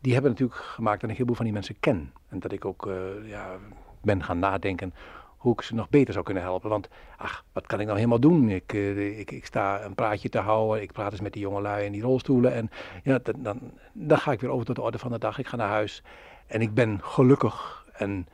[0.00, 2.12] die hebben natuurlijk gemaakt dat ik een heleboel van die mensen ken.
[2.28, 2.90] En dat ik ook
[3.24, 3.56] ja,
[4.02, 4.94] ben gaan nadenken
[5.36, 6.70] hoe ik ze nog beter zou kunnen helpen.
[6.70, 8.48] Want, ach, wat kan ik nou helemaal doen?
[8.48, 11.92] Ik, ik, ik sta een praatje te houden, ik praat eens met die jongelui in
[11.92, 12.52] die rolstoelen.
[12.52, 12.70] En
[13.02, 13.60] ja, dan,
[13.92, 15.38] dan ga ik weer over tot de orde van de dag.
[15.38, 16.02] Ik ga naar huis
[16.46, 18.26] en ik ben gelukkig en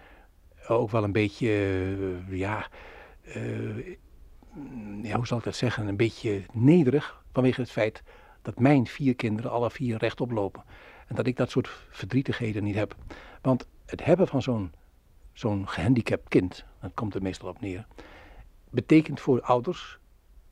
[0.69, 1.51] ook wel een beetje,
[2.29, 2.67] ja,
[3.37, 3.97] uh,
[5.03, 8.03] ja, hoe zal ik dat zeggen, een beetje nederig vanwege het feit
[8.43, 10.65] dat mijn vier kinderen alle vier rechtop lopen.
[11.07, 12.97] En dat ik dat soort verdrietigheden niet heb.
[13.43, 14.73] Want het hebben van zo'n
[15.33, 17.87] zo'n gehandicapt kind, dat komt er meestal op neer,
[18.71, 19.99] betekent voor ouders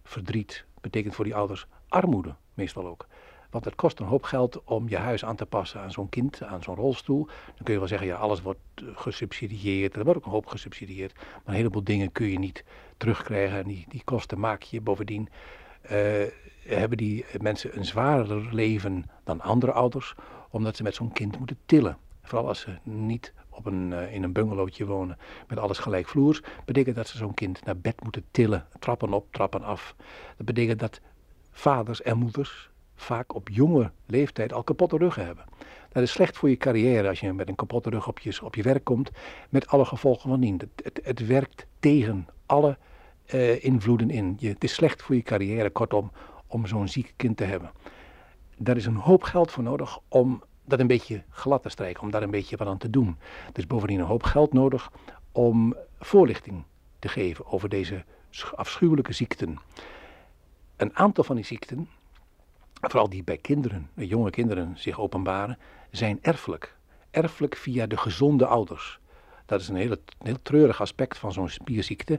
[0.05, 3.07] verdriet, betekent voor die ouders armoede meestal ook.
[3.51, 6.43] Want het kost een hoop geld om je huis aan te passen aan zo'n kind,
[6.43, 7.27] aan zo'n rolstoel.
[7.27, 8.61] Dan kun je wel zeggen, ja, alles wordt
[8.95, 9.97] gesubsidieerd.
[9.97, 11.15] Er wordt ook een hoop gesubsidieerd.
[11.15, 12.65] Maar een heleboel dingen kun je niet
[12.97, 13.59] terugkrijgen.
[13.59, 14.81] En die, die kosten maak je.
[14.81, 15.29] Bovendien
[15.83, 15.91] uh,
[16.63, 20.15] hebben die mensen een zwaarder leven dan andere ouders.
[20.51, 21.99] Omdat ze met zo'n kind moeten tillen.
[22.23, 26.97] Vooral als ze niet op een, uh, in een bungalowtje wonen met alles gelijkvloers, betekent
[26.97, 29.95] dat ze zo'n kind naar bed moeten tillen, trappen op, trappen af.
[30.37, 31.01] Dat betekent dat
[31.51, 35.45] vaders en moeders vaak op jonge leeftijd al kapotte ruggen hebben.
[35.93, 38.55] Dat is slecht voor je carrière als je met een kapotte rug op je, op
[38.55, 39.11] je werk komt,
[39.49, 40.59] met alle gevolgen van dien.
[40.59, 42.79] Het, het, het werkt tegen alle
[43.35, 44.37] uh, invloeden in.
[44.39, 46.11] Je, het is slecht voor je carrière, kortom,
[46.47, 47.71] om zo'n ziek kind te hebben.
[48.57, 52.11] Daar is een hoop geld voor nodig om dat een beetje glad te strijken, om
[52.11, 53.19] daar een beetje wat aan te doen.
[53.53, 54.91] Er is bovendien een hoop geld nodig
[55.33, 56.65] om voorlichting
[56.99, 58.05] te geven over deze
[58.55, 59.59] afschuwelijke ziekten.
[60.77, 61.89] Een aantal van die ziekten,
[62.81, 65.59] vooral die bij kinderen, jonge kinderen zich openbaren,
[65.91, 66.77] zijn erfelijk.
[67.11, 69.01] Erfelijk via de gezonde ouders.
[69.47, 72.19] Dat is een heel, heel treurig aspect van zo'n spierziekte.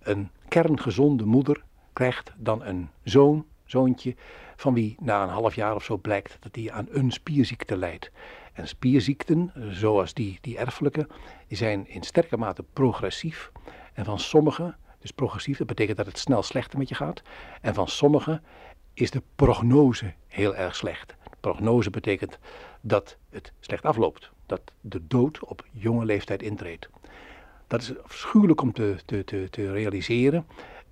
[0.00, 4.14] Een kerngezonde moeder krijgt dan een zoon, zoontje,
[4.56, 8.10] van wie na een half jaar of zo blijkt dat hij aan een spierziekte lijdt.
[8.52, 11.08] En spierziekten, zoals die, die erfelijke,
[11.48, 13.52] zijn in sterke mate progressief.
[13.92, 17.22] En van sommige, dus progressief, dat betekent dat het snel slechter met je gaat.
[17.60, 18.40] En van sommige
[18.96, 21.14] is de prognose heel erg slecht.
[21.40, 22.38] Prognose betekent
[22.80, 24.30] dat het slecht afloopt.
[24.46, 26.88] Dat de dood op jonge leeftijd intreedt.
[27.66, 30.46] Dat is afschuwelijk om te, te, te, te realiseren.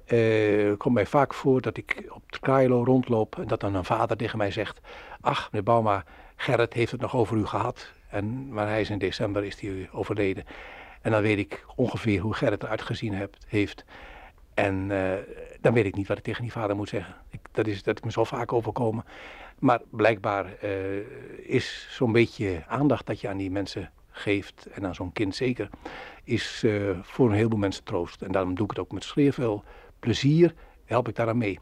[0.07, 4.17] Uh, komt mij vaak voor dat ik op het rondloop en dat dan een vader
[4.17, 4.81] tegen mij zegt:
[5.21, 6.05] Ach, meneer Bauma,
[6.37, 7.91] Gerrit heeft het nog over u gehad.
[8.09, 10.45] En, maar hij is in december is hij overleden.
[11.01, 13.85] En dan weet ik ongeveer hoe Gerrit eruit gezien heeft.
[14.55, 15.13] En uh,
[15.65, 17.15] dan weet ik niet wat ik tegen die vader moet zeggen.
[17.29, 19.05] Ik, dat, is, dat is me zo vaak overkomen.
[19.59, 20.71] Maar blijkbaar uh,
[21.37, 25.69] is zo'n beetje aandacht dat je aan die mensen geeft, en aan zo'n kind zeker,
[26.25, 26.67] is
[27.03, 28.23] voor een heleboel mensen troost.
[28.23, 29.65] En daarom doe ik het ook met schreeuw veel
[29.99, 31.59] plezier help ik daaraan mee.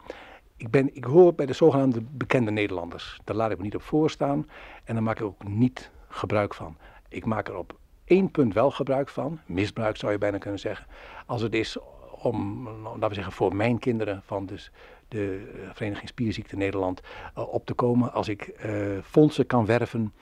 [0.57, 3.19] Ik, ben, ik hoor bij de zogenaamde bekende Nederlanders.
[3.23, 4.49] Daar laat ik me niet op voorstaan
[4.83, 6.77] en daar maak ik ook niet gebruik van.
[7.09, 10.87] Ik maak er op één punt wel gebruik van, misbruik zou je bijna kunnen zeggen,
[11.25, 11.77] als het is
[12.23, 14.71] om, laten we zeggen, voor mijn kinderen van dus
[15.07, 17.01] de Vereniging Spierziekte Nederland
[17.37, 18.13] uh, op te komen.
[18.13, 20.13] Als ik uh, fondsen kan werven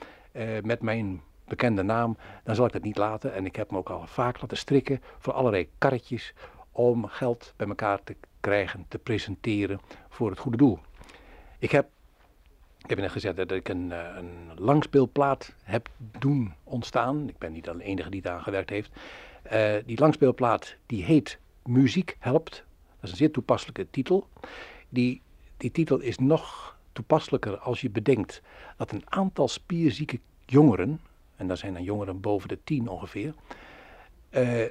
[0.62, 3.34] met mijn bekende naam, dan zal ik dat niet laten.
[3.34, 6.34] En ik heb me ook al vaak laten strikken voor allerlei karretjes
[6.70, 10.78] om geld bij elkaar te krijgen, te presenteren voor het goede doel.
[11.58, 11.88] Ik heb,
[12.78, 15.88] ik heb net gezegd dat ik een, eh, een langspeelplaat heb
[16.18, 17.28] doen ontstaan.
[17.28, 18.90] Ik ben niet de enige die daar gewerkt heeft.
[19.86, 22.50] Die langspeelplaat die heet Muziek helpt.
[22.50, 24.28] Dat is een zeer toepasselijke titel.
[24.88, 25.22] Die,
[25.56, 28.42] die titel is nog toepasselijker als je bedenkt
[28.76, 31.00] dat een aantal spierzieke jongeren,
[31.36, 33.34] en dat zijn dan jongeren boven de tien ongeveer,
[34.30, 34.64] uh,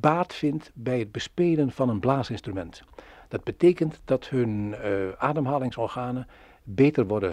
[0.00, 2.82] baat vindt bij het bespelen van een blaasinstrument.
[3.28, 6.26] Dat betekent dat hun uh, ademhalingsorganen
[6.62, 7.32] beter worden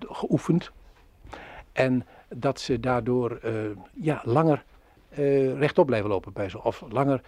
[0.00, 0.70] geoefend
[1.72, 3.40] en dat ze daardoor
[3.94, 4.64] ja, langer
[5.58, 7.20] rechtop blijven lopen bij ze, of langer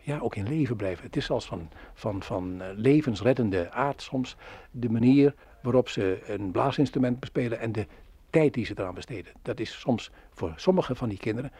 [0.00, 1.04] ja, ook in leven blijven.
[1.04, 4.36] Het is als van, van, van levensreddende aard soms
[4.70, 7.86] de manier waarop ze een blaasinstrument bespelen en de
[8.30, 9.32] tijd die ze eraan besteden.
[9.42, 11.52] Dat is soms voor sommige van die kinderen,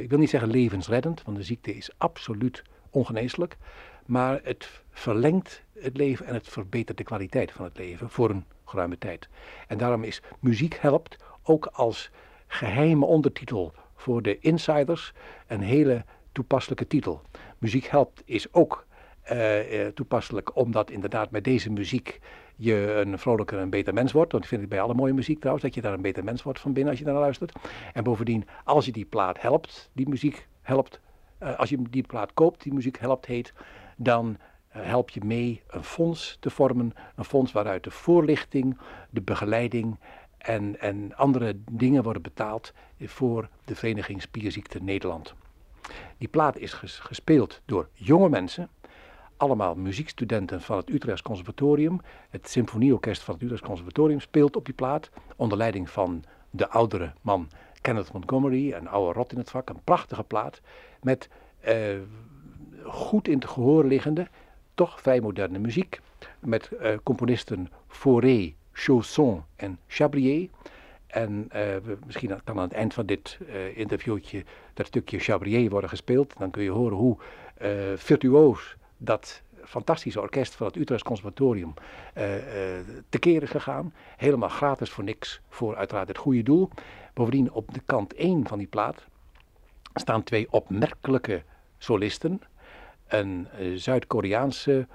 [0.00, 3.56] ik wil niet zeggen levensreddend, want de ziekte is absoluut ongeneeslijk.
[4.06, 8.44] Maar het verlengt het leven en het verbetert de kwaliteit van het leven voor een
[8.64, 9.28] geruime tijd.
[9.66, 12.10] En daarom is muziek helpt ook als
[12.46, 15.12] geheime ondertitel voor de insiders
[15.46, 17.22] een hele toepasselijke titel.
[17.58, 18.86] Muziek helpt is ook
[19.32, 22.20] uh, toepasselijk omdat inderdaad met deze muziek
[22.56, 24.32] je een vrolijker en beter mens wordt.
[24.32, 26.42] Want ik vind het bij alle mooie muziek trouwens, dat je daar een beter mens
[26.42, 27.52] wordt van binnen als je naar luistert.
[27.92, 31.00] En bovendien, als je die plaat helpt, die muziek helpt,
[31.42, 33.52] uh, als je die plaat koopt, die muziek helpt heet,
[33.96, 34.36] dan
[34.68, 36.92] help je mee een fonds te vormen.
[37.16, 38.78] Een fonds waaruit de voorlichting,
[39.10, 39.98] de begeleiding
[40.38, 45.34] en, en andere dingen worden betaald voor de Vereniging Spierziekte Nederland.
[46.18, 48.70] Die plaat is gespeeld door jonge mensen
[49.38, 52.00] allemaal muziekstudenten van het Utrechts Conservatorium.
[52.30, 55.10] Het symfonieorkest van het Utrechts Conservatorium speelt op die plaat.
[55.36, 57.48] Onder leiding van de oudere man
[57.80, 59.68] Kenneth Montgomery, een oude rot in het vak.
[59.68, 60.60] Een prachtige plaat
[61.02, 61.28] met
[61.60, 61.76] eh,
[62.84, 64.26] goed in het gehoor liggende,
[64.74, 66.00] toch vrij moderne muziek.
[66.38, 70.48] Met uh, componisten Fauré, Chausson en Chabrier.
[71.06, 71.62] En uh,
[72.06, 76.38] misschien kan aan het eind van dit uh, interviewtje dat stukje Chabrier worden gespeeld.
[76.38, 77.16] Dan kun je horen hoe
[77.62, 81.74] uh, virtuoos dat fantastische orkest van het Utrechts Conservatorium
[83.08, 83.92] tekeer is gegaan.
[84.16, 86.68] Helemaal gratis voor niks, voor uiteraard het goede doel.
[87.14, 89.04] Bovendien op de kant 1 van die plaat
[89.94, 91.42] staan twee opmerkelijke
[91.78, 92.40] solisten.
[93.06, 94.86] Een Zuid-Koreaanse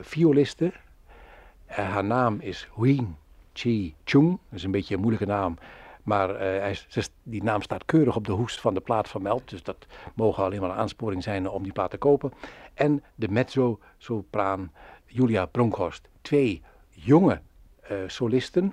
[0.00, 0.72] violiste.
[1.66, 3.16] Haar naam is Huin
[3.52, 4.28] Chi Chung.
[4.30, 5.58] Dat is een beetje een moeilijke naam.
[6.02, 6.78] Maar uh, hij,
[7.22, 9.50] die naam staat keurig op de hoest van de plaat vermeld.
[9.50, 12.32] Dus dat mogen alleen maar een aansporing zijn om die plaat te kopen.
[12.74, 14.72] En de mezzo-sopraan
[15.06, 16.08] Julia Bronkhorst.
[16.20, 17.40] Twee jonge
[17.90, 18.72] uh, solisten.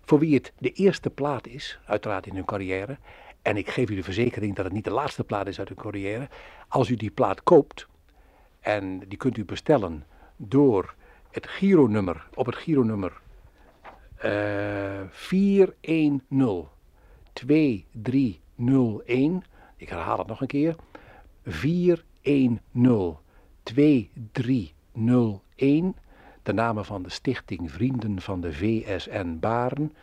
[0.00, 2.96] Voor wie het de eerste plaat is, uiteraard in hun carrière.
[3.42, 5.76] En ik geef u de verzekering dat het niet de laatste plaat is uit hun
[5.76, 6.28] carrière.
[6.68, 7.86] Als u die plaat koopt,
[8.60, 10.04] en die kunt u bestellen
[10.36, 10.94] door
[11.36, 13.12] het Giro-nummer, op het Giro-nummer
[15.10, 16.22] 410
[17.32, 19.42] 2301.
[19.76, 20.76] Ik herhaal het nog een keer.
[21.44, 22.60] 410
[23.62, 25.96] 2301.
[26.42, 29.94] De namen van de stichting Vrienden van de VSN Baren.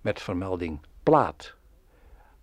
[0.00, 1.54] Met vermelding plaat.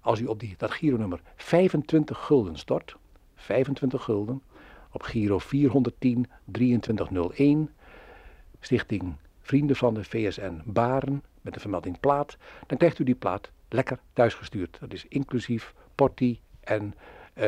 [0.01, 2.95] Als u op die, dat Giro-nummer 25 gulden stort.
[3.35, 4.41] 25 gulden.
[4.91, 7.69] Op Giro 410 2301.
[8.63, 13.51] Stichting vrienden van de VSN Baren met de vermelding plaat, dan krijgt u die plaat
[13.69, 14.77] lekker thuisgestuurd.
[14.79, 16.93] Dat is inclusief portie en
[17.35, 17.43] uh,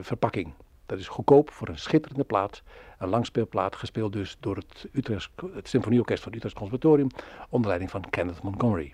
[0.00, 0.52] verpakking.
[0.86, 2.62] Dat is goedkoop voor een schitterende plaat.
[2.98, 7.08] Een langspeelplaat, gespeeld dus door het, Utrecht, het Symfonieorkest van het Utrecht Conservatorium,
[7.48, 8.92] onder leiding van Kenneth Montgomery.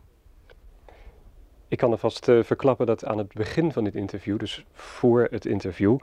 [1.69, 5.47] Ik kan alvast uh, verklappen dat aan het begin van dit interview, dus voor het
[5.47, 6.01] interview, uh,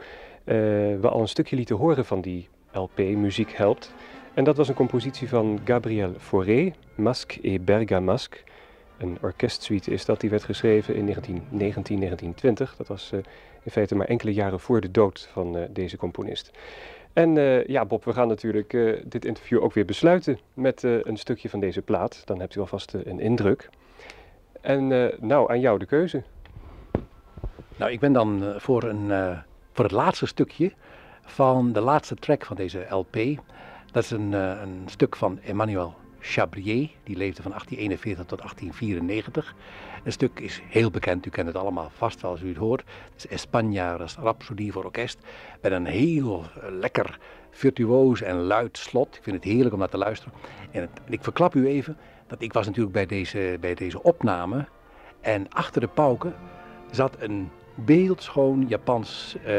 [0.99, 3.93] we al een stukje lieten horen van die LP Muziek Helpt.
[4.35, 8.39] En dat was een compositie van Gabriel Fauré, Masque et Bergamasque.
[8.97, 12.75] Een orkestsuite is dat, die werd geschreven in 1919, 1920.
[12.75, 13.19] Dat was uh,
[13.63, 16.51] in feite maar enkele jaren voor de dood van uh, deze componist.
[17.13, 18.69] En uh, ja, Bob, we gaan natuurlijk
[19.05, 22.21] dit interview ook weer besluiten met een stukje van deze plaat.
[22.25, 23.69] Dan hebt u alvast een indruk.
[24.61, 24.87] En
[25.19, 26.23] nou, aan jou de keuze.
[27.77, 29.37] Nou, ik ben dan voor, een,
[29.71, 30.71] voor het laatste stukje
[31.21, 33.15] van de laatste track van deze LP
[33.95, 39.55] dat is een, uh, een stuk van Emmanuel Chabrier, die leefde van 1841 tot 1894.
[40.03, 42.83] Een stuk is heel bekend, u kent het allemaal vast als u het hoort.
[43.13, 45.17] Het is España, Rhapsodie voor orkest,
[45.61, 47.19] met een heel lekker
[47.51, 49.15] virtuoos en luid slot.
[49.15, 50.33] Ik vind het heerlijk om naar te luisteren.
[50.71, 54.03] En, het, en ik verklap u even, dat ik was natuurlijk bij deze, bij deze
[54.03, 54.65] opname
[55.21, 56.35] en achter de pauken
[56.91, 59.53] zat een beeldschoon Japans uh,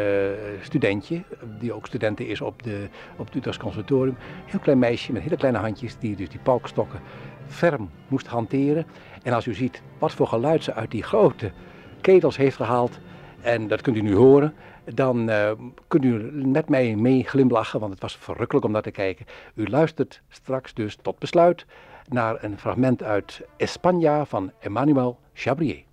[0.61, 1.23] studentje,
[1.59, 4.17] die ook studenten is op, de, op het Utrechts Conservatorium.
[4.45, 7.01] Heel klein meisje met hele kleine handjes, die dus die palkstokken
[7.47, 8.87] ferm moest hanteren.
[9.23, 11.53] En als u ziet wat voor geluid ze uit die grote
[12.01, 12.99] ketels heeft gehaald,
[13.41, 14.55] en dat kunt u nu horen,
[14.95, 15.51] dan uh,
[15.89, 16.11] kunt u
[16.47, 19.27] met mij mee glimlachen, want het was verrukkelijk om naar te kijken.
[19.55, 21.67] U luistert straks dus tot besluit
[22.09, 25.85] naar een fragment uit España van Emmanuel Chabrier.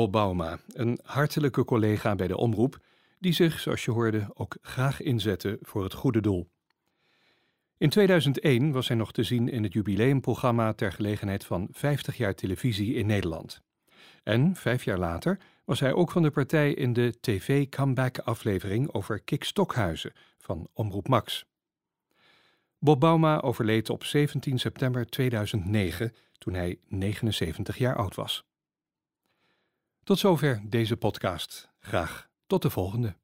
[0.00, 2.78] Bob Bauma, een hartelijke collega bij de omroep,
[3.18, 6.50] die zich, zoals je hoorde, ook graag inzette voor het goede doel.
[7.78, 12.34] In 2001 was hij nog te zien in het jubileumprogramma ter gelegenheid van 50 jaar
[12.34, 13.60] televisie in Nederland.
[14.22, 19.44] En vijf jaar later was hij ook van de partij in de TV-comeback-aflevering over Kik
[19.44, 21.44] Stokhuizen van Omroep Max.
[22.78, 28.48] Bob Bauma overleed op 17 september 2009 toen hij 79 jaar oud was.
[30.10, 31.70] Tot zover deze podcast.
[31.78, 33.16] Graag tot de volgende.